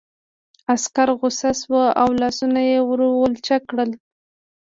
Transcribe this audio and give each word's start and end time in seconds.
عسکر 0.73 1.09
غوسه 1.19 1.49
شو 1.59 1.79
او 2.01 2.09
لاسونه 2.21 2.59
یې 2.69 2.79
ور 2.87 2.99
ولچک 3.21 3.61
کړل 3.69 3.91